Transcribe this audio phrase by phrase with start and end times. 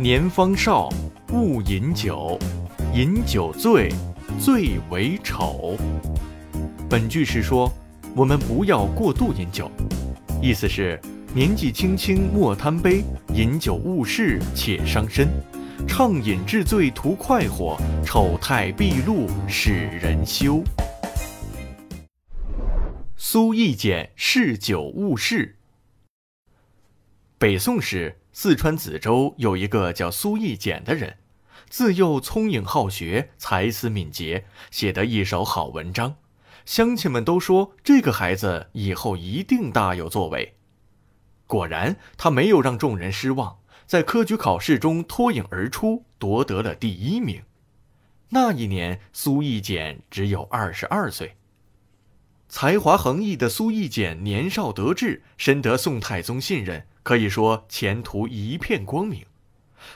[0.00, 0.88] 年方少，
[1.32, 2.38] 勿饮酒，
[2.94, 3.92] 饮酒醉，
[4.38, 5.76] 最为丑。
[6.88, 7.68] 本句是说，
[8.14, 9.68] 我们不要过度饮酒，
[10.40, 11.00] 意思是
[11.34, 13.02] 年纪轻轻莫贪杯，
[13.34, 15.26] 饮酒误事且伤身，
[15.88, 17.76] 畅饮致醉图快活，
[18.06, 20.62] 丑态毕露使人羞。
[23.16, 25.56] 苏易简嗜酒误事。
[27.36, 28.14] 北宋时。
[28.40, 31.16] 四川梓州有一个叫苏易简的人，
[31.68, 36.14] 自幼聪颖好学，才思敏捷，写得一手好文章。
[36.64, 40.54] 乡亲们都说这个孩子以后一定大有作为。
[41.48, 47.42] 果然，他没有让众人失望，在科举考试中脱颖而出，夺得了第一名。
[48.28, 51.34] 那一年，苏易简只有二十二岁。
[52.48, 56.86] 才华横溢的苏易简年少得志，深得宋太宗信任。
[57.08, 59.24] 可以说前途一片光明，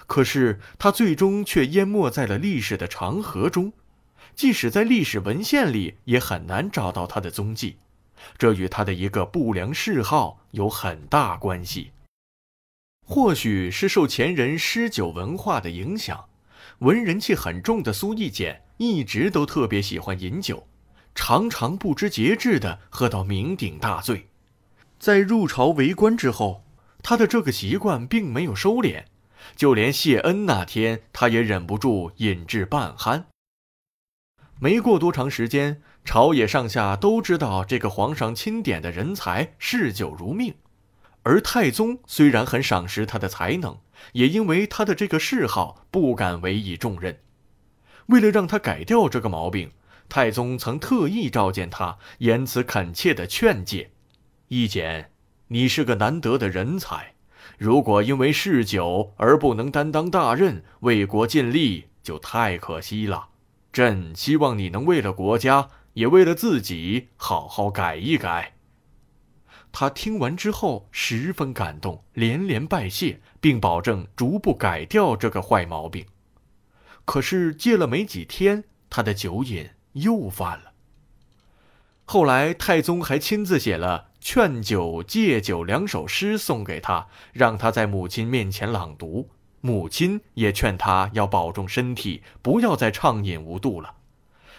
[0.06, 3.74] 可是他最终却淹没在了历史的长河中，
[4.34, 7.76] 即使在历史文献里也很难找到他的踪迹。
[8.38, 11.90] 这与他的一个不良嗜好有很大关系。
[13.04, 16.30] 或许是受前人诗酒文化的影响，
[16.78, 20.66] 文人气很重的苏易简一直都特别喜欢饮酒，
[21.14, 24.28] 常常不知节制地喝到酩酊大醉。
[24.98, 26.64] 在入朝为官之后。
[27.02, 29.04] 他的这个习惯并没有收敛，
[29.56, 33.24] 就连谢恩那天，他也忍不住饮至半酣。
[34.60, 40.54] 没过多长时间，朝野上下都知道这个皇上钦点的人才嗜酒如命，
[41.24, 43.80] 而太宗虽然很赏识他的才能，
[44.12, 47.18] 也因为他的这个嗜好不敢委以重任。
[48.06, 49.72] 为了让他改掉这个毛病，
[50.08, 53.90] 太宗曾特意召见他，言辞恳切地劝诫
[54.46, 55.10] ：“一简。”
[55.52, 57.12] 你是个难得的人才，
[57.58, 63.28] 如果因为嗜酒而不能担当大任、为国尽力，就太可惜了。
[63.70, 68.54] 朕希望你能为了国家，也为了自己，好好改一改。
[69.70, 76.06] 他听完之后十分感动，连连拜谢，并保证逐步改掉这个坏毛病。
[77.04, 80.72] 可是戒了没几天，他的酒瘾又犯了。
[82.06, 84.11] 后来太宗还亲自写了。
[84.24, 89.28] 劝酒、戒酒两首诗送给他，让他在母亲面前朗读。
[89.60, 93.96] 母亲也劝他要保重身体，不要再畅饮无度了。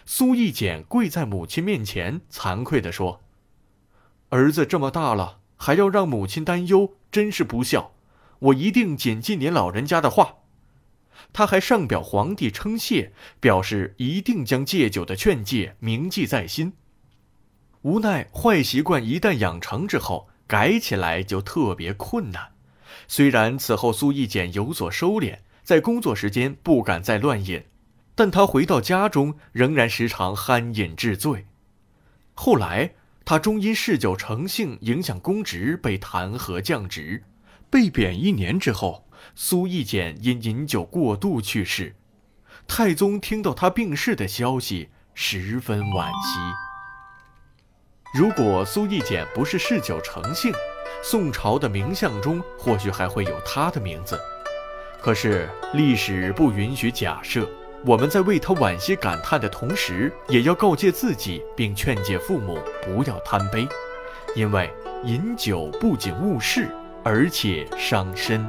[0.05, 3.21] 苏易简跪在母亲面前，惭愧地说
[4.27, 7.93] ：“儿子这么大了，还要让母亲担忧，真是不孝。
[8.39, 10.39] 我一定谨记您老人家的话。”
[11.31, 16.73] 他还上表皇帝称谢，表示一定将戒酒的劝诫铭记在心。
[17.83, 22.51] 无奈，坏习惯一旦养成之后，改起来就特别困难。
[23.09, 27.65] 虽然此后苏易简有所收敛，在工作时间不敢再乱饮，
[28.15, 31.45] 但他回到家中仍然时常酣饮致醉。
[32.33, 32.93] 后来，
[33.25, 37.23] 他终因嗜酒成性，影响公职，被弹劾降职。
[37.69, 39.05] 被贬一年之后，
[39.35, 41.95] 苏易简因饮酒过度去世。
[42.65, 46.72] 太宗听到他病逝的消息，十分惋惜。
[48.13, 50.53] 如果苏易简不是嗜酒成性，
[51.01, 54.19] 宋朝的名相中或许还会有他的名字。
[55.01, 57.49] 可是历史不允许假设。
[57.85, 63.67] 我们在为他惋惜感叹的同时，也要告诫自己，并劝诫父母不要贪杯，
[64.35, 64.71] 因为
[65.03, 66.69] 饮酒不仅误事，
[67.03, 68.47] 而且伤身。